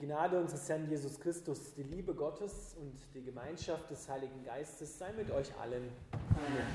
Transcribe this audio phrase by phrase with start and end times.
[0.00, 4.96] Die Gnade unseres Herrn Jesus Christus, die Liebe Gottes und die Gemeinschaft des Heiligen Geistes
[4.96, 5.88] sei mit euch allen.
[6.12, 6.66] Amen.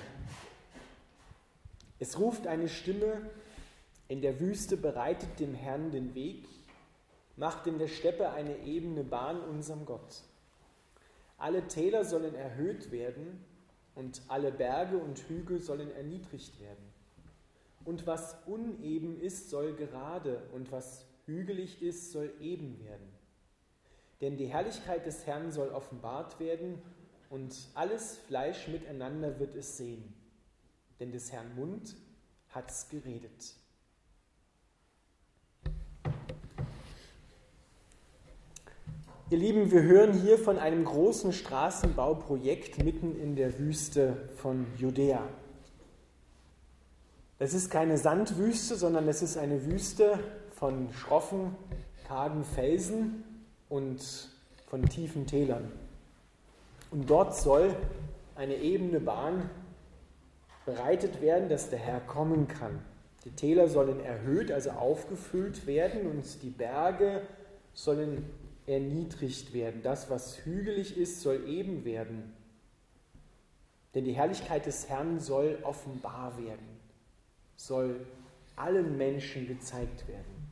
[1.99, 3.29] Es ruft eine Stimme
[4.09, 6.49] in der Wüste, bereitet dem Herrn den Weg,
[7.37, 10.23] macht in der Steppe eine ebene Bahn unserem Gott.
[11.37, 13.41] Alle Täler sollen erhöht werden
[13.95, 16.91] und alle Berge und Hügel sollen erniedrigt werden.
[17.85, 23.12] Und was uneben ist, soll gerade, und was hügelig ist, soll eben werden.
[24.23, 26.81] Denn die Herrlichkeit des Herrn soll offenbart werden,
[27.29, 30.13] und alles Fleisch miteinander wird es sehen.
[31.01, 31.97] Denn des Herrn Mund
[32.47, 33.55] hat's geredet.
[39.29, 45.27] Ihr Lieben, wir hören hier von einem großen Straßenbauprojekt mitten in der Wüste von Judäa.
[47.39, 50.17] Es ist keine Sandwüste, sondern es ist eine Wüste
[50.51, 51.57] von schroffen,
[52.07, 53.25] kargen Felsen
[53.73, 54.29] und
[54.67, 55.71] von tiefen Tälern.
[56.91, 57.75] Und dort soll
[58.35, 59.49] eine ebene Bahn
[60.63, 62.79] bereitet werden, dass der Herr kommen kann.
[63.25, 67.23] Die Täler sollen erhöht, also aufgefüllt werden und die Berge
[67.73, 68.29] sollen
[68.67, 69.81] erniedrigt werden.
[69.81, 72.31] Das, was hügelig ist, soll eben werden.
[73.95, 76.79] Denn die Herrlichkeit des Herrn soll offenbar werden,
[77.55, 78.05] soll
[78.55, 80.42] allen Menschen gezeigt werden.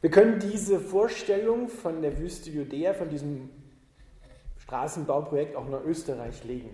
[0.00, 3.50] Wir können diese Vorstellung von der Wüste Judäa, von diesem
[4.56, 6.70] Straßenbauprojekt auch nach Österreich legen.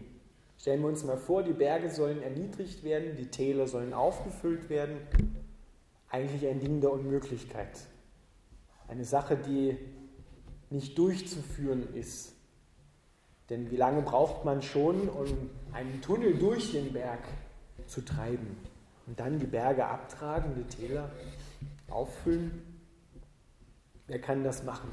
[0.59, 4.99] Stellen wir uns mal vor, die Berge sollen erniedrigt werden, die Täler sollen aufgefüllt werden.
[6.09, 7.81] Eigentlich ein Ding der Unmöglichkeit.
[8.87, 9.77] Eine Sache, die
[10.71, 12.33] nicht durchzuführen ist.
[13.51, 17.21] Denn wie lange braucht man schon, um einen Tunnel durch den Berg
[17.87, 18.57] zu treiben?
[19.07, 21.11] Und dann die Berge abtragen, die Täler
[21.89, 22.63] auffüllen?
[24.07, 24.91] Wer kann das machen?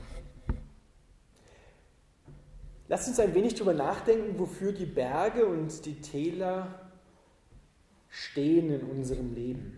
[2.87, 6.89] Lasst uns ein wenig darüber nachdenken, wofür die Berge und die Täler
[8.09, 9.77] stehen in unserem Leben.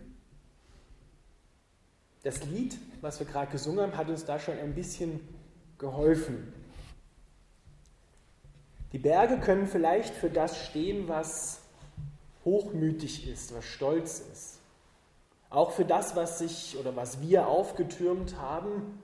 [2.23, 5.19] Das Lied, was wir gerade gesungen haben, hat uns da schon ein bisschen
[5.77, 6.51] geholfen.
[8.91, 11.61] Die Berge können vielleicht für das stehen, was
[12.43, 14.59] hochmütig ist, was stolz ist.
[15.49, 18.99] Auch für das, was sich oder was wir aufgetürmt haben,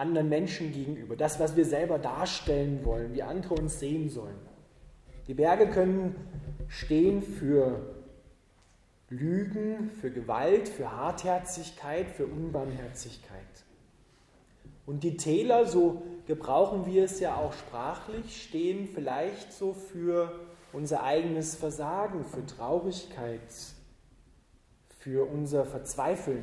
[0.00, 1.14] anderen Menschen gegenüber.
[1.14, 4.38] Das, was wir selber darstellen wollen, wie andere uns sehen sollen.
[5.26, 6.16] Die Berge können
[6.68, 7.94] stehen für
[9.08, 13.40] Lügen, für Gewalt, für Hartherzigkeit, für Unbarmherzigkeit.
[14.86, 20.32] Und die Täler, so gebrauchen wir es ja auch sprachlich, stehen vielleicht so für
[20.72, 23.40] unser eigenes Versagen, für Traurigkeit,
[24.98, 26.42] für unser Verzweifeln.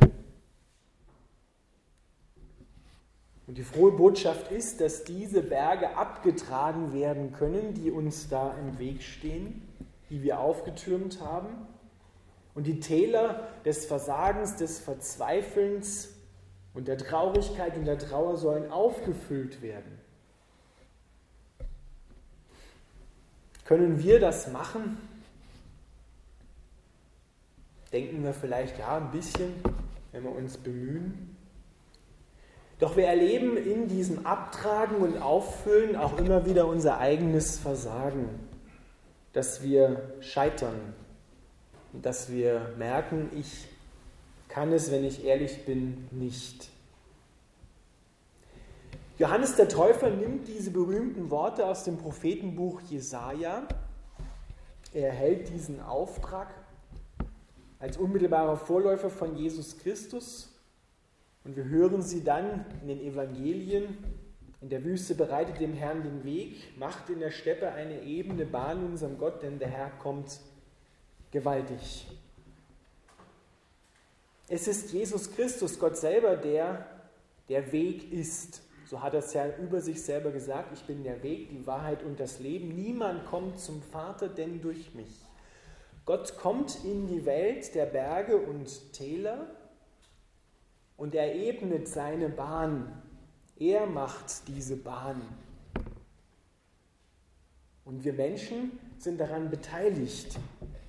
[3.48, 8.78] Und die frohe Botschaft ist, dass diese Berge abgetragen werden können, die uns da im
[8.78, 9.66] Weg stehen,
[10.10, 11.48] die wir aufgetürmt haben
[12.56, 16.10] und die Täler des Versagens, des Verzweifelns
[16.74, 19.98] und der Traurigkeit und der Trauer sollen aufgefüllt werden.
[23.64, 24.98] Können wir das machen?
[27.94, 29.54] Denken wir vielleicht, ja, ein bisschen,
[30.12, 31.37] wenn wir uns bemühen.
[32.80, 38.30] Doch wir erleben in diesem Abtragen und Auffüllen auch immer wieder unser eigenes Versagen,
[39.34, 40.94] dass wir scheitern,
[41.94, 43.68] dass wir merken, ich
[44.48, 46.70] kann es, wenn ich ehrlich bin, nicht.
[49.18, 53.68] Johannes der Täufer nimmt diese berühmten Worte aus dem Prophetenbuch Jesaja.
[54.94, 56.54] Er erhält diesen Auftrag
[57.80, 60.54] als unmittelbarer Vorläufer von Jesus Christus.
[61.48, 63.98] Und wir hören sie dann in den Evangelien.
[64.60, 68.84] In der Wüste bereitet dem Herrn den Weg, macht in der Steppe eine ebene Bahn
[68.84, 70.42] unserem Gott, denn der Herr kommt
[71.32, 72.06] gewaltig.
[74.50, 76.86] Es ist Jesus Christus, Gott selber, der
[77.48, 78.62] der Weg ist.
[78.86, 82.04] So hat er es ja über sich selber gesagt, ich bin der Weg, die Wahrheit
[82.04, 82.76] und das Leben.
[82.76, 85.26] Niemand kommt zum Vater denn durch mich.
[86.06, 89.48] Gott kommt in die Welt der Berge und Täler
[90.98, 93.02] und er ebnet seine Bahn.
[93.58, 95.22] Er macht diese Bahn.
[97.86, 100.38] Und wir Menschen sind daran beteiligt.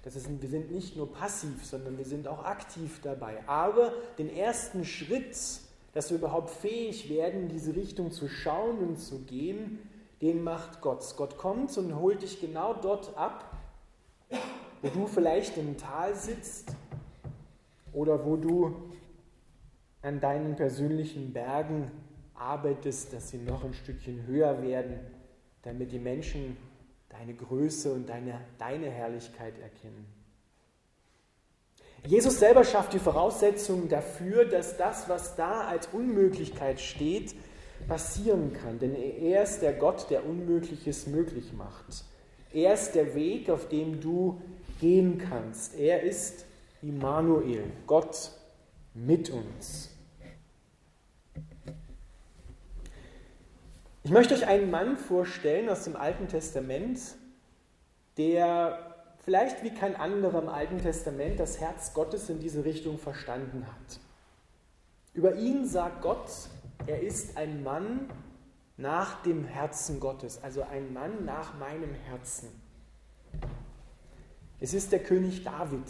[0.02, 3.46] Das ist, wir sind nicht nur passiv, sondern wir sind auch aktiv dabei.
[3.46, 5.36] Aber den ersten Schritt,
[5.92, 9.78] dass wir überhaupt fähig werden, in diese Richtung zu schauen und zu gehen,
[10.22, 11.04] den macht Gott.
[11.16, 13.56] Gott kommt und holt dich genau dort ab,
[14.82, 16.72] wo du vielleicht im Tal sitzt
[17.92, 18.74] oder wo du
[20.02, 21.90] an deinen persönlichen Bergen
[22.34, 25.00] arbeitest, dass sie noch ein Stückchen höher werden,
[25.62, 26.56] damit die Menschen
[27.08, 30.06] deine Größe und deine, deine Herrlichkeit erkennen.
[32.06, 37.34] Jesus selber schafft die Voraussetzungen dafür, dass das, was da als Unmöglichkeit steht,
[37.88, 38.78] passieren kann.
[38.78, 42.04] Denn er ist der Gott, der Unmögliches möglich macht.
[42.52, 44.40] Er ist der Weg, auf dem du
[44.80, 45.78] gehen kannst.
[45.78, 46.46] Er ist
[46.82, 48.30] Immanuel, Gott
[49.06, 49.90] mit uns.
[54.02, 56.98] Ich möchte euch einen Mann vorstellen aus dem Alten Testament,
[58.16, 63.66] der vielleicht wie kein anderer im Alten Testament das Herz Gottes in diese Richtung verstanden
[63.66, 64.00] hat.
[65.12, 66.30] Über ihn sagt Gott,
[66.86, 68.08] er ist ein Mann
[68.76, 72.48] nach dem Herzen Gottes, also ein Mann nach meinem Herzen.
[74.60, 75.84] Es ist der König David.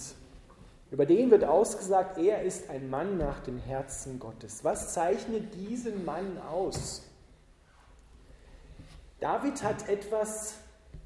[0.90, 4.64] Über den wird ausgesagt, er ist ein Mann nach dem Herzen Gottes.
[4.64, 7.02] Was zeichnet diesen Mann aus?
[9.20, 10.54] David hat etwas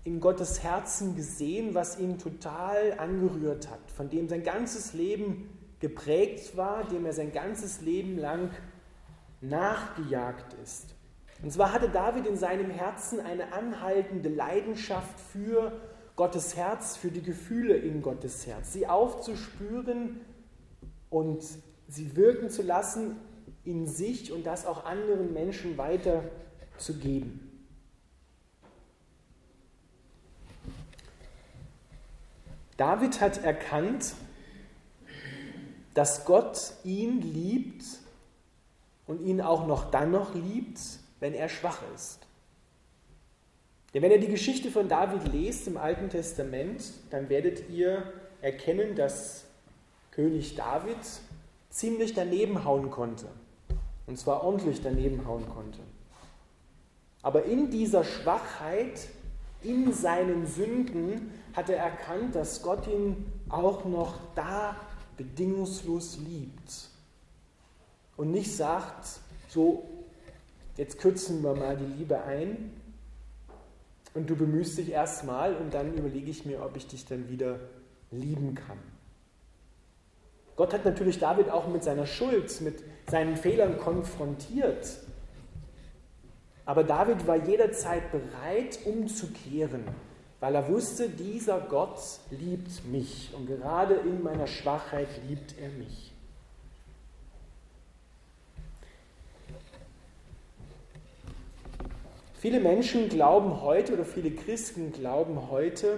[0.05, 5.49] in Gottes Herzen gesehen, was ihn total angerührt hat, von dem sein ganzes Leben
[5.81, 8.50] geprägt war, dem er sein ganzes Leben lang
[9.40, 10.94] nachgejagt ist.
[11.43, 15.73] Und zwar hatte David in seinem Herzen eine anhaltende Leidenschaft für
[16.17, 20.20] Gottes Herz, für die Gefühle in Gottes Herz, sie aufzuspüren
[21.11, 21.43] und
[21.88, 23.17] sie wirken zu lassen
[23.64, 27.49] in sich und das auch anderen Menschen weiterzugeben.
[32.76, 34.14] David hat erkannt,
[35.94, 37.85] dass Gott ihn liebt
[39.06, 40.81] und ihn auch noch dann noch liebt,
[41.20, 42.19] wenn er schwach ist.
[43.94, 48.94] Denn wenn ihr die Geschichte von David lest im Alten Testament, dann werdet ihr erkennen,
[48.97, 49.44] dass
[50.12, 50.97] König David
[51.69, 53.27] ziemlich daneben hauen konnte.
[54.06, 55.81] Und zwar ordentlich daneben hauen konnte.
[57.23, 59.09] Aber in dieser Schwachheit,
[59.62, 64.77] in seinen Sünden, hat er erkannt, dass Gott ihn auch noch da
[65.17, 66.88] bedingungslos liebt.
[68.17, 69.88] Und nicht sagt, so,
[70.77, 72.73] jetzt kürzen wir mal die Liebe ein
[74.14, 77.59] und du bemühst dich erstmal und dann überlege ich mir, ob ich dich dann wieder
[78.11, 78.79] lieben kann.
[80.56, 84.99] Gott hat natürlich David auch mit seiner Schuld, mit seinen Fehlern konfrontiert.
[86.64, 89.85] Aber David war jederzeit bereit, umzukehren
[90.43, 92.00] weil er wusste, dieser Gott
[92.31, 96.12] liebt mich und gerade in meiner Schwachheit liebt er mich.
[102.43, 105.97] Viele Menschen glauben heute oder viele Christen glauben heute,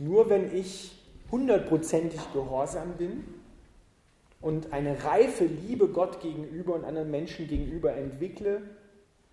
[0.00, 0.90] nur wenn ich
[1.30, 3.22] hundertprozentig gehorsam bin
[4.40, 8.62] und eine reife Liebe Gott gegenüber und anderen Menschen gegenüber entwickle,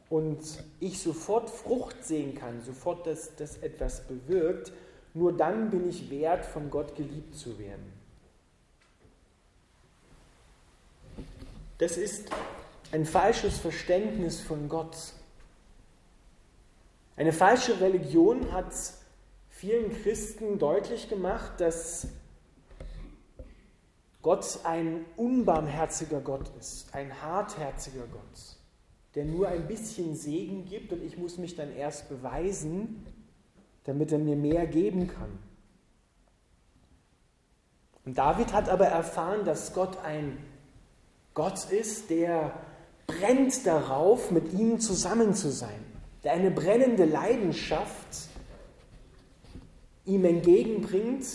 [0.09, 0.39] und
[0.79, 4.71] ich sofort Frucht sehen kann, sofort, dass das etwas bewirkt,
[5.15, 7.91] nur dann bin ich wert, von Gott geliebt zu werden.
[11.79, 12.29] Das ist
[12.91, 14.95] ein falsches Verständnis von Gott.
[17.17, 18.73] Eine falsche Religion hat
[19.49, 22.07] vielen Christen deutlich gemacht, dass
[24.21, 28.57] Gott ein unbarmherziger Gott ist, ein hartherziger Gott
[29.17, 33.03] der nur ein bisschen Segen gibt und ich muss mich dann erst beweisen,
[33.83, 35.39] damit er mir mehr geben kann.
[38.05, 40.37] Und David hat aber erfahren, dass Gott ein
[41.33, 42.53] Gott ist, der
[43.07, 45.83] brennt darauf, mit ihm zusammen zu sein,
[46.27, 48.27] der eine brennende Leidenschaft
[50.03, 51.25] ihm entgegenbringt,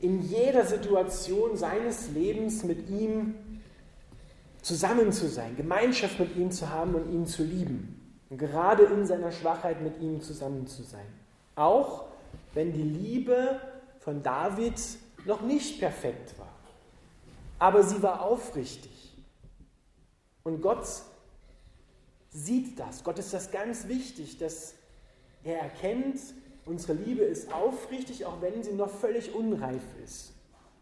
[0.00, 3.34] in jeder Situation seines Lebens mit ihm
[4.62, 8.22] zusammen zu sein, Gemeinschaft mit ihm zu haben und ihn zu lieben.
[8.30, 11.04] Und gerade in seiner Schwachheit mit ihm zusammen zu sein.
[11.54, 12.06] Auch
[12.54, 13.60] wenn die Liebe
[13.98, 14.80] von David
[15.26, 16.54] noch nicht perfekt war.
[17.58, 19.12] Aber sie war aufrichtig.
[20.44, 20.86] Und Gott
[22.34, 23.04] sieht das.
[23.04, 24.74] Gott ist das ganz wichtig, dass
[25.44, 26.20] er erkennt,
[26.66, 30.32] unsere Liebe ist aufrichtig, auch wenn sie noch völlig unreif ist.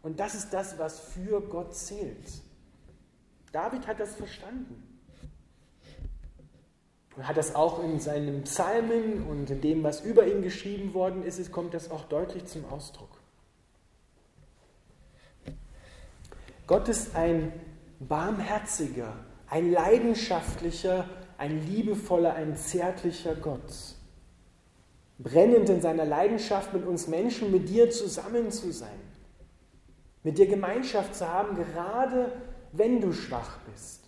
[0.01, 2.27] Und das ist das, was für Gott zählt.
[3.53, 4.83] David hat das verstanden.
[7.15, 11.23] Er hat das auch in seinen Psalmen und in dem, was über ihn geschrieben worden
[11.23, 13.11] ist, kommt das auch deutlich zum Ausdruck.
[16.65, 17.53] Gott ist ein
[17.99, 19.13] barmherziger,
[19.47, 23.95] ein leidenschaftlicher, ein liebevoller, ein zärtlicher Gott.
[25.19, 28.99] Brennend in seiner Leidenschaft mit uns Menschen, mit dir zusammen zu sein,
[30.23, 32.31] mit dir Gemeinschaft zu haben, gerade
[32.71, 34.01] wenn du schwach bist.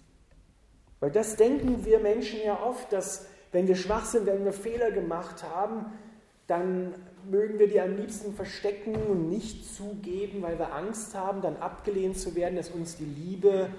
[0.99, 4.91] Weil das denken wir Menschen ja oft, dass wenn wir schwach sind, wenn wir Fehler
[4.91, 5.85] gemacht haben,
[6.47, 6.93] dann
[7.29, 12.17] mögen wir die am liebsten verstecken und nicht zugeben, weil wir Angst haben, dann abgelehnt
[12.17, 13.69] zu werden, dass uns die Liebe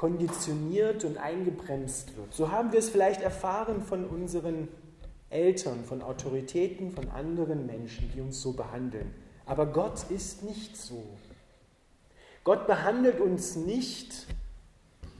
[0.00, 2.32] konditioniert und eingebremst wird.
[2.32, 4.68] So haben wir es vielleicht erfahren von unseren
[5.28, 9.12] Eltern, von Autoritäten, von anderen Menschen, die uns so behandeln.
[9.44, 11.04] Aber Gott ist nicht so.
[12.44, 14.26] Gott behandelt uns nicht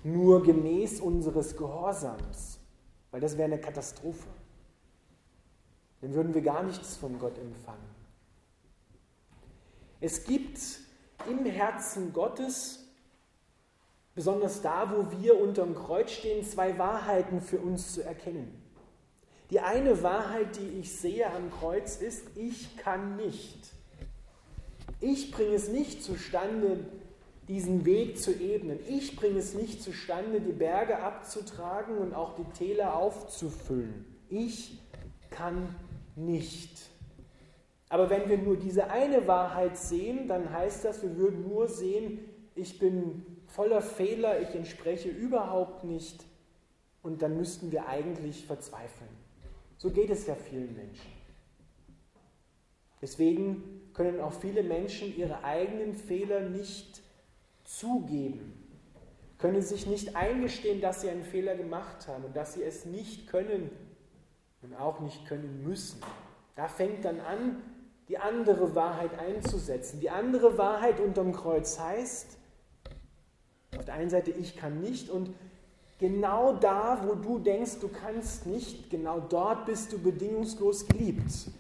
[0.03, 2.59] nur gemäß unseres Gehorsams,
[3.11, 4.31] weil das wäre eine Katastrophe.
[6.01, 7.91] Dann würden wir gar nichts von Gott empfangen.
[10.01, 10.59] Es gibt
[11.29, 12.80] im Herzen Gottes,
[14.21, 18.53] besonders da, wo wir unterm Kreuz stehen, zwei Wahrheiten für uns zu erkennen.
[19.49, 23.73] Die eine Wahrheit, die ich sehe am Kreuz, ist, ich kann nicht.
[25.01, 26.81] Ich bringe es nicht zustande,
[27.49, 28.79] diesen Weg zu ebnen.
[28.87, 34.05] Ich bringe es nicht zustande, die Berge abzutragen und auch die Täler aufzufüllen.
[34.29, 34.83] Ich
[35.31, 35.75] kann
[36.15, 36.77] nicht.
[37.89, 42.19] Aber wenn wir nur diese eine Wahrheit sehen, dann heißt das, wir würden nur sehen,
[42.55, 46.25] ich bin voller Fehler, ich entspreche überhaupt nicht
[47.03, 49.11] und dann müssten wir eigentlich verzweifeln.
[49.77, 51.11] So geht es ja vielen Menschen.
[53.03, 57.01] Deswegen können auch viele Menschen ihre eigenen Fehler nicht
[57.65, 58.53] zugeben,
[59.39, 63.27] können sich nicht eingestehen, dass sie einen Fehler gemacht haben und dass sie es nicht
[63.27, 63.71] können
[64.63, 66.01] und auch nicht können müssen.
[66.57, 67.63] Da fängt dann an,
[68.09, 70.01] die andere Wahrheit einzusetzen.
[70.01, 72.37] Die andere Wahrheit unterm Kreuz heißt,
[73.91, 75.35] der einen Seite, ich kann nicht und
[75.99, 81.51] genau da, wo du denkst, du kannst nicht, genau dort bist du bedingungslos geliebt.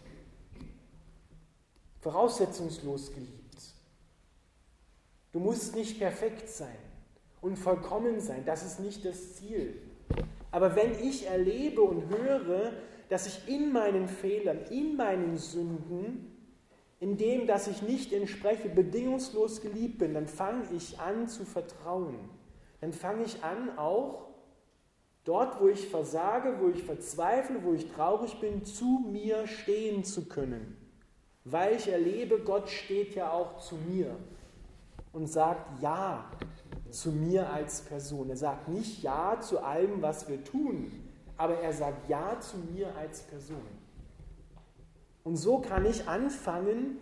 [2.00, 3.34] Voraussetzungslos geliebt.
[5.32, 6.78] Du musst nicht perfekt sein
[7.40, 9.74] und vollkommen sein, das ist nicht das Ziel.
[10.52, 12.72] Aber wenn ich erlebe und höre,
[13.08, 16.29] dass ich in meinen Fehlern, in meinen Sünden,
[17.00, 22.14] in dem, dass ich nicht entspreche, bedingungslos geliebt bin, dann fange ich an zu vertrauen.
[22.82, 24.26] Dann fange ich an, auch
[25.24, 30.26] dort, wo ich versage, wo ich verzweifle, wo ich traurig bin, zu mir stehen zu
[30.26, 30.76] können.
[31.44, 34.14] Weil ich erlebe, Gott steht ja auch zu mir
[35.14, 36.30] und sagt Ja
[36.90, 38.28] zu mir als Person.
[38.28, 40.92] Er sagt nicht Ja zu allem, was wir tun,
[41.38, 43.79] aber er sagt Ja zu mir als Person.
[45.24, 46.98] Und so kann ich anfangen,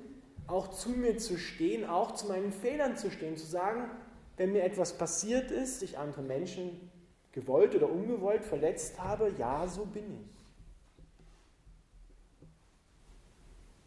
[0.46, 3.90] auch zu mir zu stehen, auch zu meinen Fehlern zu stehen, zu sagen,
[4.36, 6.90] wenn mir etwas passiert ist, ich andere Menschen
[7.32, 10.38] gewollt oder ungewollt verletzt habe, ja, so bin ich.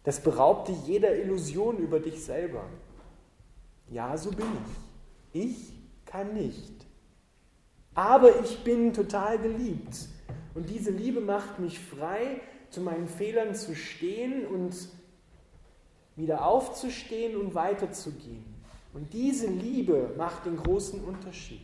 [0.03, 2.65] Das beraubt dich jeder Illusion über dich selber.
[3.89, 4.47] Ja, so bin
[5.33, 5.41] ich.
[5.43, 5.73] Ich
[6.05, 6.85] kann nicht.
[7.93, 10.07] Aber ich bin total geliebt.
[10.53, 14.73] Und diese Liebe macht mich frei, zu meinen Fehlern zu stehen und
[16.15, 18.43] wieder aufzustehen und weiterzugehen.
[18.93, 21.61] Und diese Liebe macht den großen Unterschied.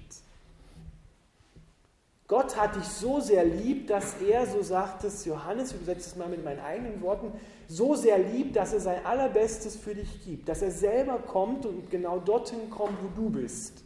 [2.28, 6.16] Gott hat dich so sehr lieb, dass er, so sagt es Johannes, ich übersetze es
[6.18, 7.32] mal mit meinen eigenen Worten,
[7.70, 11.90] so sehr liebt, dass er sein Allerbestes für dich gibt, dass er selber kommt und
[11.90, 13.82] genau dorthin kommt, wo du bist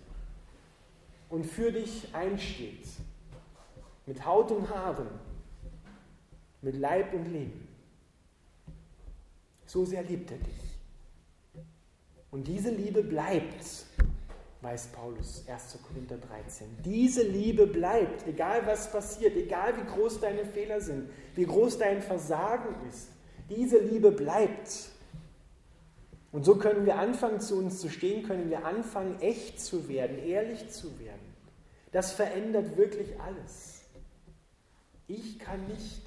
[1.29, 2.85] und für dich einsteht,
[4.07, 5.07] mit Haut und Haaren,
[6.61, 7.67] mit Leib und Leben.
[9.65, 10.71] So sehr liebt er dich.
[12.29, 13.85] Und diese Liebe bleibt,
[14.61, 15.79] weiß Paulus, 1.
[15.87, 16.67] Korinther 13.
[16.83, 22.01] Diese Liebe bleibt, egal was passiert, egal wie groß deine Fehler sind, wie groß dein
[22.01, 23.09] Versagen ist.
[23.49, 24.89] Diese Liebe bleibt.
[26.31, 30.17] Und so können wir anfangen, zu uns zu stehen, können wir anfangen, echt zu werden,
[30.19, 31.19] ehrlich zu werden.
[31.91, 33.81] Das verändert wirklich alles.
[35.07, 36.01] Ich kann nicht,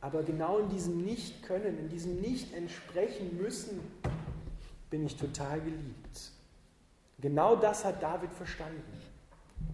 [0.00, 3.80] aber genau in diesem Nicht-Können, in diesem Nicht-Entsprechen müssen,
[4.90, 6.32] bin ich total geliebt.
[7.20, 8.82] Genau das hat David verstanden.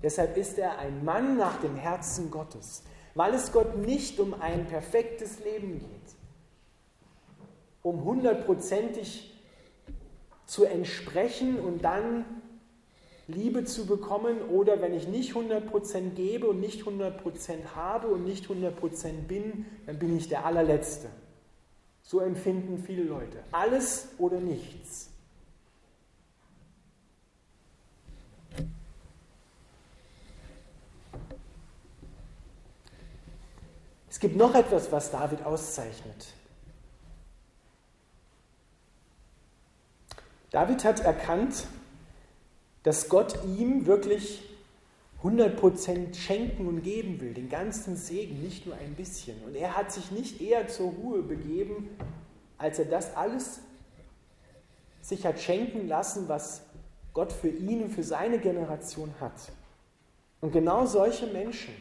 [0.02, 2.82] Deshalb ist er ein Mann nach dem Herzen Gottes,
[3.14, 6.16] weil es Gott nicht um ein perfektes Leben geht,
[7.82, 9.30] um hundertprozentig
[10.46, 12.24] zu entsprechen und dann
[13.26, 18.46] Liebe zu bekommen oder wenn ich nicht 100% gebe und nicht 100% habe und nicht
[18.46, 21.08] 100% bin, dann bin ich der allerletzte.
[22.02, 23.42] So empfinden viele Leute.
[23.50, 25.10] Alles oder nichts.
[34.10, 36.26] Es gibt noch etwas, was David auszeichnet.
[40.50, 41.66] David hat erkannt,
[42.84, 44.42] dass Gott ihm wirklich
[45.22, 49.42] 100% schenken und geben will, den ganzen Segen, nicht nur ein bisschen.
[49.44, 51.88] Und er hat sich nicht eher zur Ruhe begeben,
[52.58, 53.60] als er das alles
[55.00, 56.62] sich hat schenken lassen, was
[57.14, 59.50] Gott für ihn und für seine Generation hat.
[60.42, 61.74] Und genau solche Menschen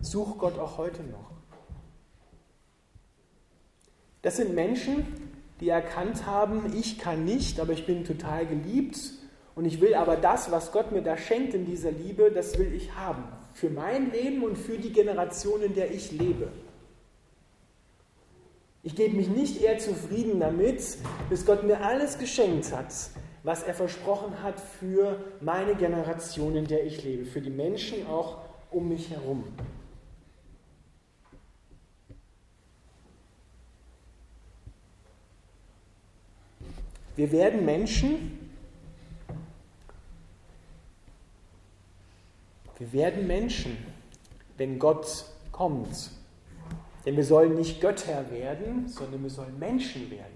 [0.00, 1.30] sucht Gott auch heute noch.
[4.22, 5.06] Das sind Menschen,
[5.60, 8.98] die erkannt haben, ich kann nicht, aber ich bin total geliebt
[9.54, 12.74] und ich will aber das, was Gott mir da schenkt in dieser Liebe, das will
[12.74, 13.24] ich haben.
[13.52, 16.48] Für mein Leben und für die Generation, in der ich lebe.
[18.82, 20.82] Ich gebe mich nicht eher zufrieden damit,
[21.30, 22.92] bis Gott mir alles geschenkt hat,
[23.42, 28.38] was er versprochen hat für meine Generation, in der ich lebe, für die Menschen auch
[28.70, 29.44] um mich herum.
[37.16, 38.43] Wir werden Menschen,
[42.78, 43.76] wir werden Menschen,
[44.56, 46.10] wenn Gott kommt.
[47.04, 50.32] Denn wir sollen nicht Götter werden, sondern wir sollen Menschen werden.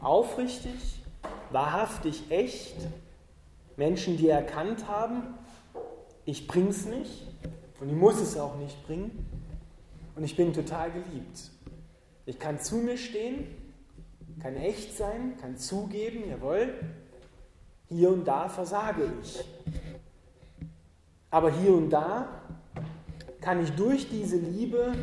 [0.00, 1.02] Aufrichtig,
[1.50, 2.76] wahrhaftig, echt.
[3.76, 5.22] Menschen, die erkannt haben,
[6.24, 7.26] ich bring's nicht
[7.80, 9.26] und ich muss es auch nicht bringen
[10.14, 11.50] und ich bin total geliebt.
[12.26, 13.46] Ich kann zu mir stehen
[14.44, 16.74] kann echt sein, kann zugeben, jawohl,
[17.88, 19.42] hier und da versage ich.
[21.34, 22.28] Aber hier und da
[23.40, 24.94] kann ich durch diese Liebe,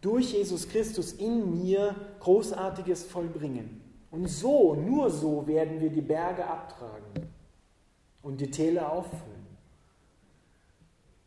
[0.00, 3.80] durch Jesus Christus in mir Großartiges vollbringen.
[4.12, 7.28] Und so, nur so werden wir die Berge abtragen
[8.22, 9.46] und die Täler auffüllen.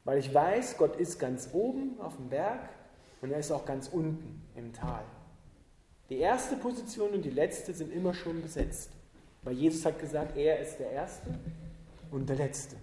[0.05, 2.69] Weil ich weiß, Gott ist ganz oben auf dem Berg
[3.21, 5.03] und er ist auch ganz unten im Tal.
[6.09, 8.91] Die erste Position und die letzte sind immer schon besetzt.
[9.43, 11.37] Weil Jesus hat gesagt, er ist der Erste
[12.11, 12.77] und der Letzte.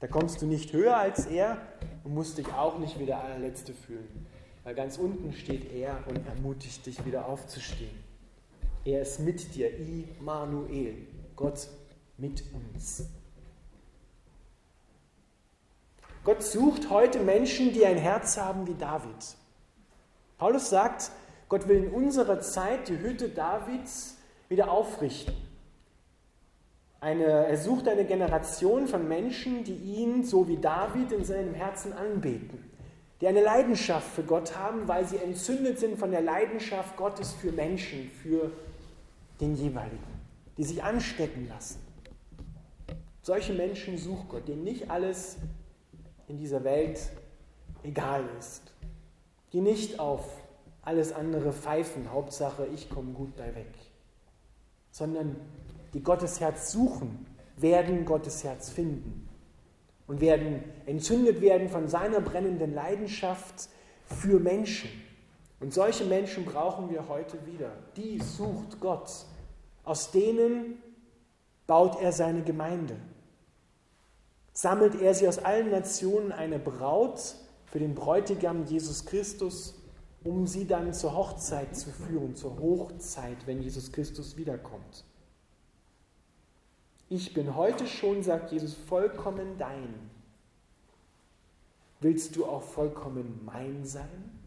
[0.00, 1.58] Da kommst du nicht höher als er
[2.04, 4.26] und musst dich auch nicht wie der allerletzte fühlen.
[4.64, 8.04] Weil ganz unten steht er und ermutigt dich wieder aufzustehen.
[8.84, 10.94] Er ist mit dir, Immanuel,
[11.34, 11.68] Gott
[12.16, 13.08] mit uns.
[16.24, 19.36] Gott sucht heute Menschen, die ein Herz haben wie David.
[20.36, 21.10] Paulus sagt,
[21.48, 24.16] Gott will in unserer Zeit die Hütte Davids
[24.48, 25.34] wieder aufrichten.
[27.00, 31.92] Eine, er sucht eine Generation von Menschen, die ihn, so wie David, in seinem Herzen
[31.92, 32.58] anbeten,
[33.20, 37.52] die eine Leidenschaft für Gott haben, weil sie entzündet sind von der Leidenschaft Gottes für
[37.52, 38.50] Menschen, für
[39.40, 40.20] den jeweiligen,
[40.56, 41.78] die sich anstecken lassen.
[43.22, 45.36] Solche Menschen sucht Gott, denen nicht alles
[46.26, 46.98] in dieser Welt
[47.82, 48.72] egal ist.
[49.52, 50.24] Die nicht auf
[50.82, 53.72] alles andere pfeifen, Hauptsache ich komme gut bei weg,
[54.90, 55.36] sondern
[55.94, 59.28] die Gottes Herz suchen, werden Gottes Herz finden
[60.06, 63.68] und werden entzündet werden von seiner brennenden Leidenschaft
[64.04, 64.90] für Menschen.
[65.60, 67.72] Und solche Menschen brauchen wir heute wieder.
[67.96, 69.10] Die sucht Gott.
[69.84, 70.82] Aus denen
[71.66, 72.96] baut er seine Gemeinde.
[74.52, 77.36] Sammelt er sie aus allen Nationen eine Braut,
[77.70, 79.74] für den Bräutigam Jesus Christus,
[80.24, 85.04] um sie dann zur Hochzeit zu führen, zur Hochzeit, wenn Jesus Christus wiederkommt.
[87.10, 89.94] Ich bin heute schon, sagt Jesus, vollkommen dein.
[92.00, 94.37] Willst du auch vollkommen mein sein?